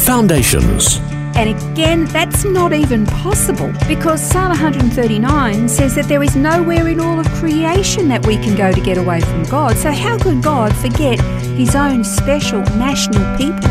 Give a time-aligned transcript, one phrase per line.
[0.00, 0.98] Foundations.
[1.36, 7.00] And again, that's not even possible because Psalm 139 says that there is nowhere in
[7.00, 9.76] all of creation that we can go to get away from God.
[9.76, 11.20] So, how could God forget
[11.56, 13.68] his own special national people?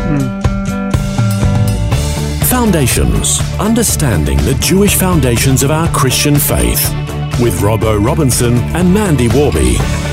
[2.48, 3.40] Foundations.
[3.60, 6.88] Understanding the Jewish foundations of our Christian faith.
[7.40, 10.09] With Robbo Robinson and Mandy Warby.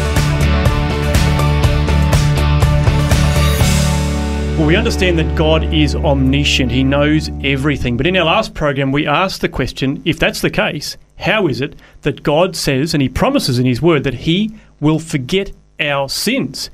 [4.58, 6.72] Well, we understand that God is omniscient.
[6.72, 7.96] He knows everything.
[7.96, 11.62] But in our last program, we asked the question if that's the case, how is
[11.62, 16.10] it that God says and He promises in His Word that He will forget our
[16.10, 16.72] sins?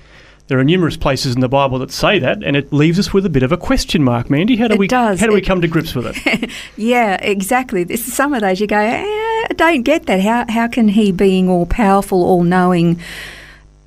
[0.47, 3.25] There are numerous places in the Bible that say that, and it leaves us with
[3.25, 4.55] a bit of a question mark, Mandy.
[4.55, 5.19] How do It we does.
[5.19, 6.49] how do we come to grips with it?
[6.77, 7.83] Yeah, exactly.
[7.83, 10.21] This is some of those you go, eh, I don't get that.
[10.21, 13.01] How how can he, being all powerful, all knowing,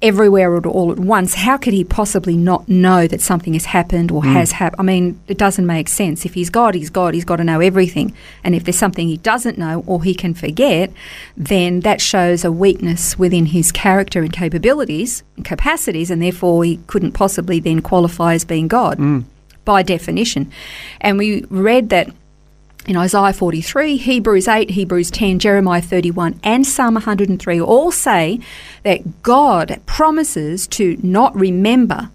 [0.02, 4.10] everywhere at all at once, how could he possibly not know that something has happened
[4.10, 4.32] or hmm.
[4.32, 4.80] has happened?
[4.80, 6.24] I mean, it doesn't make sense.
[6.24, 7.14] If he's God, he's God.
[7.14, 8.14] He's got to know everything.
[8.44, 10.92] And if there's something he doesn't know or he can forget,
[11.36, 16.78] then that shows a weakness within his character and capabilities and capacities, and therefore he
[16.86, 19.20] couldn't possibly then qualify as being God hmm.
[19.64, 20.52] by definition.
[21.00, 22.10] And we read that
[22.86, 28.38] in Isaiah 43, Hebrews 8, Hebrews 10, Jeremiah 31, and Psalm 103 all say
[28.84, 32.10] that God promises to not remember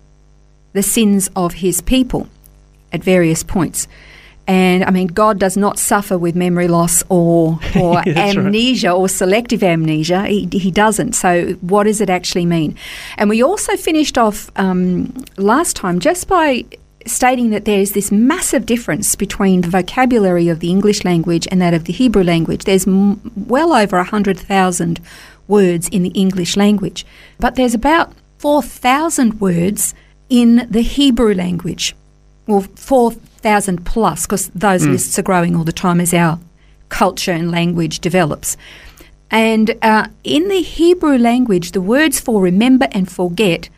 [0.73, 2.27] the sins of his people
[2.94, 3.88] at various points.
[4.47, 8.38] And I mean, God does not suffer with memory loss or, or That's right.
[8.38, 10.25] amnesia or selective amnesia.
[10.25, 11.14] He, he doesn't.
[11.14, 12.76] So, what does it actually mean?
[13.17, 16.65] And we also finished off um, last time just by
[17.06, 21.62] stating that there is this massive difference between the vocabulary of the English language and
[21.62, 22.64] that of the Hebrew language.
[22.64, 25.00] There's m- well over 100,000
[25.48, 27.06] words in the English language,
[27.39, 29.94] but there's about 4,000 words
[30.30, 31.95] in the Hebrew language.
[32.48, 36.39] Well, 4,000 plus, because those lists are growing all the time as our
[36.89, 38.58] culture and language develops.
[39.30, 43.70] And uh, in the Hebrew language, the words for remember and forget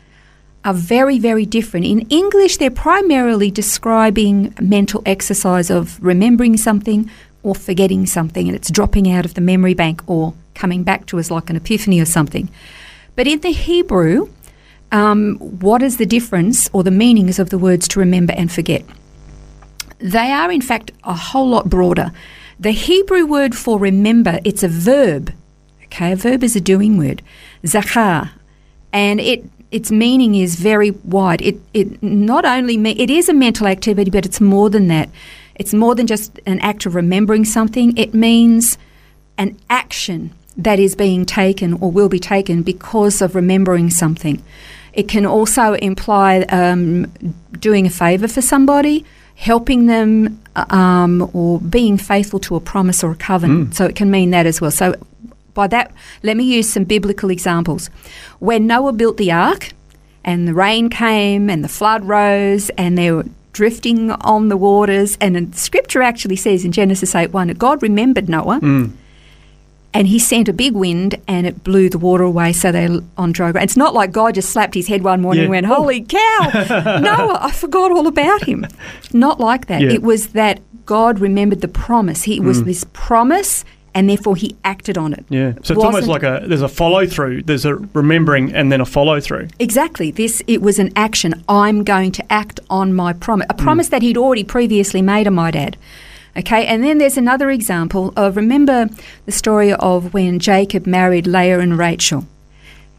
[0.64, 1.86] are very, very different.
[1.86, 7.10] In English, they're primarily describing mental exercise of remembering something
[7.42, 11.18] or forgetting something, and it's dropping out of the memory bank or coming back to
[11.18, 12.48] us like an epiphany or something.
[13.14, 14.30] But in the Hebrew,
[14.90, 18.84] um, what is the difference or the meanings of the words to remember and forget?
[19.98, 22.12] They are, in fact, a whole lot broader.
[22.58, 25.32] The Hebrew word for remember, it's a verb.
[25.84, 27.22] Okay, a verb is a doing word,
[27.66, 28.30] zachar,
[28.92, 29.44] and it
[29.74, 31.42] its meaning is very wide.
[31.42, 35.08] It it not only me, it is a mental activity, but it's more than that.
[35.56, 37.96] It's more than just an act of remembering something.
[37.96, 38.78] It means
[39.36, 44.40] an action that is being taken or will be taken because of remembering something.
[44.92, 47.06] It can also imply um,
[47.58, 49.04] doing a favour for somebody,
[49.34, 53.74] helping them, um, or being faithful to a promise or a covenant.
[53.74, 54.70] So it can mean that as well.
[54.70, 54.94] So
[55.54, 55.92] by that,
[56.22, 57.88] let me use some biblical examples.
[58.40, 59.70] When Noah built the ark,
[60.24, 65.16] and the rain came, and the flood rose, and they were drifting on the waters,
[65.20, 68.60] and the scripture actually says in Genesis 8 1 that God remembered Noah.
[68.60, 68.92] Mm.
[69.96, 73.30] And he sent a big wind and it blew the water away so they're on
[73.30, 73.62] dry ground.
[73.62, 75.44] It's not like God just slapped his head one morning Yeah.
[75.44, 78.66] and went, Holy cow, Noah, I forgot all about him.
[79.12, 79.82] Not like that.
[79.82, 79.92] Yeah.
[79.92, 82.24] It was that God remembered the promise.
[82.24, 82.64] He was mm.
[82.64, 83.64] this promise
[83.94, 85.24] and therefore he acted on it.
[85.28, 85.52] Yeah.
[85.62, 87.42] So it's almost Wasn't- like a there's a follow through.
[87.42, 89.48] There's a remembering and then a follow through.
[89.58, 90.10] Exactly.
[90.10, 91.42] This it was an action.
[91.48, 93.90] I'm going to act on my promise, a promise mm.
[93.90, 95.26] that he'd already previously made.
[95.26, 95.76] I might add.
[96.36, 98.88] Okay, and then there's another example of remember
[99.24, 102.26] the story of when Jacob married Leah and Rachel,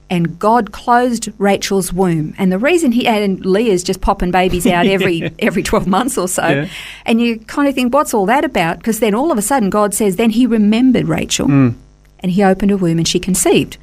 [0.10, 4.86] and God closed Rachel's womb, and the reason he and Leah's just popping babies out
[4.86, 6.68] every every twelve months or so, Yeah.
[7.06, 8.78] and you kind of think, what's all that about?
[8.78, 11.74] Because then all of a sudden God says, then He remembered Rachel, mm.
[12.19, 13.78] and He opened her womb and she conceived.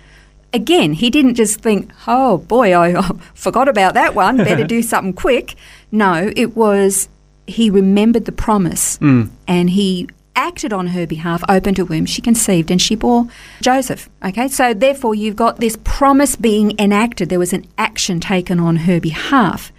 [0.54, 3.00] Again, he didn't just think, oh boy, I
[3.32, 5.54] forgot about that one, better do something quick.
[5.90, 7.08] No, it was
[7.46, 9.28] he remembered the promise mm.
[9.48, 13.26] and he acted on her behalf, opened her womb, she conceived, and she bore
[13.60, 14.08] Joseph.
[14.24, 17.28] Okay, so therefore you've got this promise being enacted.
[17.28, 19.72] There was an action taken on her behalf.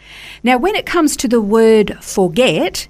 [0.44, 2.88] Now, when it comes to the word forget,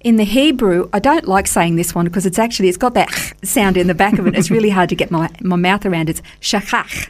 [0.00, 3.10] in the Hebrew, I don't like saying this one because it's actually it's got that
[3.42, 4.36] sound in the back of it.
[4.36, 6.08] It's really hard to get my, my mouth around.
[6.08, 7.08] It's shachach.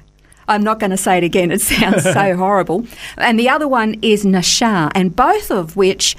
[0.48, 1.50] I'm not going to say it again.
[1.50, 2.86] It sounds so horrible.
[3.18, 6.16] And the other one is nashar, and both of which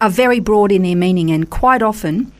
[0.00, 2.32] are very broad in their meaning, and quite often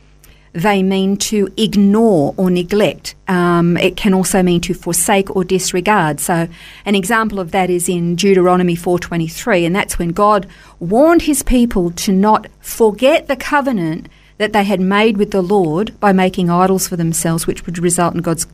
[0.57, 3.15] they mean to ignore or neglect.
[3.29, 6.19] Um, it can also mean to forsake or disregard.
[6.19, 6.49] So,
[6.87, 10.47] an example of that is in Deuteronomy 4:23, and that's when God
[10.81, 14.09] warned His people to not forget the covenant
[14.39, 18.15] that they had made with the Lord by making idols for themselves, which would result
[18.15, 18.47] in God's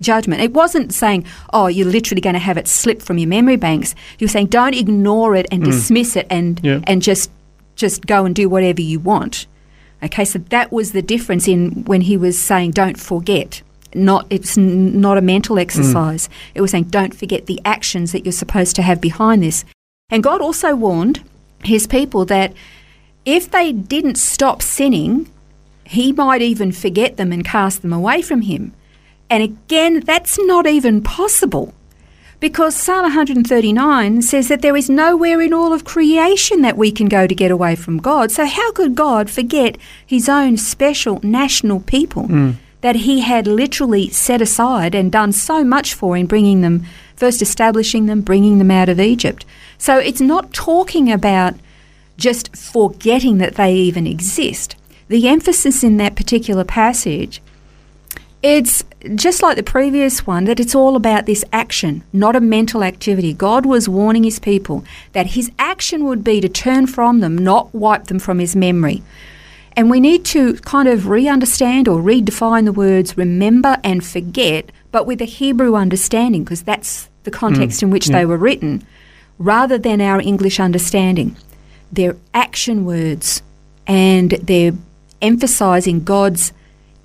[0.00, 0.40] judgment.
[0.42, 3.94] It wasn't saying, oh, you're literally going to have it slip from your memory banks.
[4.18, 6.80] You're saying, don't ignore it and dismiss it and Yeah.
[6.86, 7.30] and just
[7.76, 9.46] just go and do whatever you want.
[10.02, 13.62] Okay, so that was the difference in when he was saying, don't forget.
[13.94, 15.60] Not it's n- not a mental mm.
[15.60, 16.28] exercise.
[16.54, 19.64] It was saying, don't forget the actions that you're supposed to have behind this.
[20.10, 21.22] And God also warned
[21.64, 22.52] his people that
[23.24, 25.30] if they didn't stop sinning,
[25.84, 28.72] he might even forget them and cast them away from him.
[29.30, 31.74] And again, that's not even possible
[32.40, 37.08] because Psalm 139 says that there is nowhere in all of creation that we can
[37.08, 38.30] go to get away from God.
[38.30, 39.76] So, how could God forget
[40.06, 42.52] his own special national people hmm.
[42.80, 46.84] that he had literally set aside and done so much for in bringing them,
[47.16, 49.44] first establishing them, bringing them out of Egypt?
[49.76, 51.54] So, it's not talking about
[52.16, 54.76] just forgetting that they even exist.
[55.08, 57.40] The emphasis in that particular passage
[58.42, 62.84] it's just like the previous one that it's all about this action, not a mental
[62.84, 63.32] activity.
[63.32, 67.74] God was warning his people that his action would be to turn from them, not
[67.74, 69.02] wipe them from his memory.
[69.72, 74.70] And we need to kind of re understand or redefine the words remember and forget,
[74.92, 78.86] but with a Hebrew understanding, because that's the context mm, in which they were written,
[79.38, 81.36] rather than our English understanding.
[81.92, 83.42] They're action words
[83.86, 84.72] and they're
[85.22, 86.52] emphasizing God's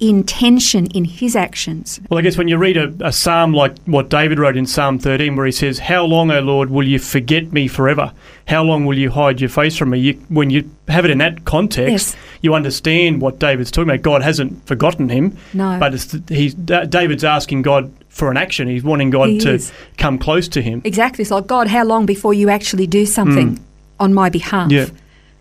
[0.09, 1.99] intention in his actions.
[2.09, 4.99] Well, I guess when you read a, a psalm like what David wrote in Psalm
[4.99, 8.11] 13, where he says, How long, O Lord, will you forget me forever?
[8.47, 9.99] How long will you hide your face from me?
[9.99, 12.15] You, when you have it in that context, Yes.
[12.41, 14.01] you understand what David's talking about.
[14.01, 15.77] God hasn't forgotten him, No.
[15.79, 18.67] but it's, he's, Da- David's asking God for an action.
[18.67, 19.71] He's wanting God He to is.
[19.97, 20.81] come close to him.
[20.83, 21.21] Exactly.
[21.23, 23.61] It's like, God, how long before you actually do something mm.
[23.99, 24.71] on my behalf?
[24.71, 24.87] Yeah.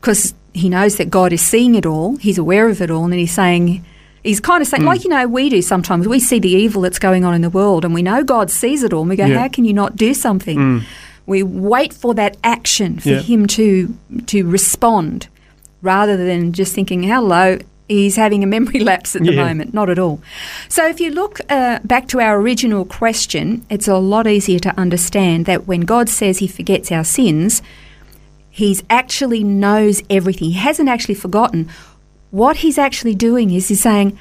[0.01, 3.15] Because he knows that God is seeing it all, he's aware of it all, and
[3.15, 3.85] he's saying,
[4.25, 6.07] he's kind of saying, like, you know, we do sometimes.
[6.09, 8.83] We see the evil that's going on in the world, and we know God sees
[8.83, 9.39] it all, and we go, Yeah.
[9.41, 10.83] how can you not do something?
[11.27, 13.21] We wait for that action for Yeah.
[13.21, 13.95] him to
[14.27, 15.29] to respond,
[15.81, 17.59] rather than just thinking, hello.
[17.89, 19.45] He's having a memory lapse at the Yeah.
[19.45, 19.75] moment.
[19.75, 20.21] Not at all.
[20.69, 24.73] So, if you look uh, back to our original question, it's a lot easier to
[24.79, 27.61] understand that when God says He forgets our sins,
[28.51, 30.49] He's actually knows everything.
[30.51, 31.69] He hasn't actually forgotten.
[32.33, 34.19] What He's actually doing is He's saying,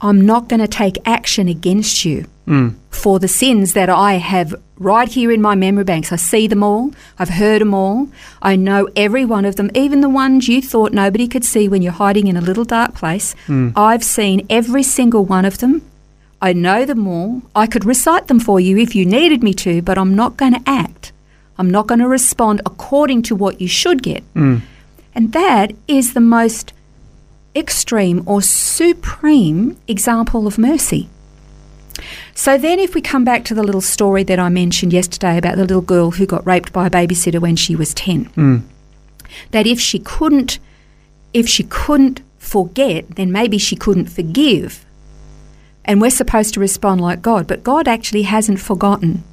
[0.00, 2.70] I'm not going to take action against you hmm.
[2.90, 6.12] for the sins that I have right here in my memory banks.
[6.12, 6.92] I see them all.
[7.18, 8.08] I've heard them all.
[8.42, 11.80] I know every one of them, even the ones you thought nobody could see when
[11.82, 13.34] you're hiding in a little dark place.
[13.46, 13.70] Hmm.
[13.74, 15.82] I've seen every single one of them.
[16.40, 17.42] I know them all.
[17.54, 20.54] I could recite them for you if you needed me to, but I'm not going
[20.54, 21.12] to act.
[21.56, 24.22] I'm not going to respond according to what you should get.
[24.34, 24.58] Hmm.
[25.14, 26.72] And that is the most
[27.54, 31.08] extreme or supreme example of mercy.
[32.34, 35.56] So then, if we come back to the little story that I mentioned yesterday about
[35.56, 38.58] the little girl who got raped by a babysitter when she was 10, hmm.
[39.50, 40.60] that if she couldn't,
[41.34, 44.84] if she couldn't forget, then maybe she couldn't forgive.
[45.84, 49.24] And we're supposed to respond like God, but God actually hasn't forgotten,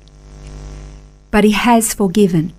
[1.29, 2.53] but He has forgiven.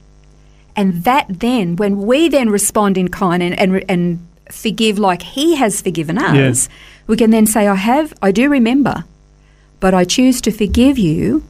[0.77, 5.57] And that then, when we then respond in kind and, and, and forgive like He
[5.57, 6.69] has forgiven us,
[7.07, 9.05] we can then say, I have, I do remember,
[9.81, 11.45] but I choose to forgive you.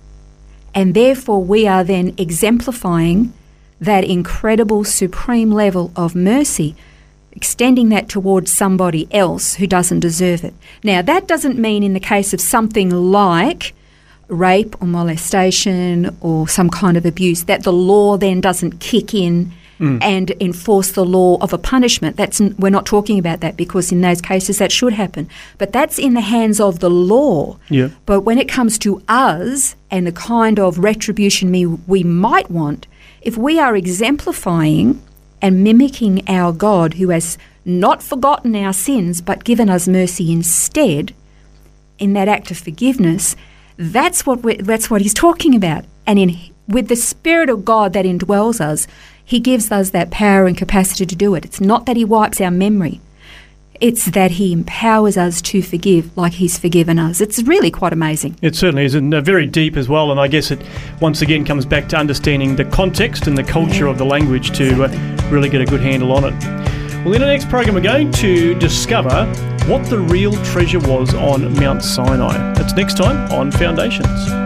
[0.74, 3.32] And therefore, we are then exemplifying
[3.80, 6.74] that incredible, supreme level of mercy,
[7.32, 10.54] extending that towards somebody else who doesn't deserve it.
[10.82, 13.74] Now, that doesn't mean in the case of something like
[14.28, 19.52] rape or molestation or some kind of abuse that the law then doesn't kick in
[19.78, 22.16] and enforce the law of a punishment.
[22.16, 25.28] That's n- we're not talking about that because in those cases that should happen.
[25.58, 27.58] But that's in the hands of the law.
[27.68, 27.90] Yeah.
[28.06, 32.86] But when it comes to us and the kind of retribution we, we might want,
[33.20, 35.02] if we are exemplifying
[35.42, 41.12] and mimicking our God who has not forgotten our sins, but given us mercy instead,
[41.98, 43.36] in that act of forgiveness,
[43.76, 45.84] that's what that's what he's talking about.
[46.06, 48.86] And in with the Spirit of God that indwells us,
[49.26, 51.44] He gives us that power and capacity to do it.
[51.44, 53.00] It's not that He wipes our memory.
[53.78, 57.20] It's that he empowers us to forgive like he's forgiven us.
[57.20, 58.36] It's really quite amazing.
[58.40, 60.10] It certainly is, and uh, very deep as well.
[60.10, 60.62] And I guess it
[61.02, 63.90] once again comes back to understanding the context and the culture Yeah.
[63.90, 66.32] of the language to uh, really get a good handle on it.
[67.04, 69.26] Well, in the next program, we're going to discover
[69.66, 72.32] what the real treasure was on Mount Sinai.
[72.54, 74.45] That's next time on Foundations.